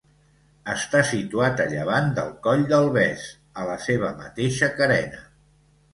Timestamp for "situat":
1.09-1.61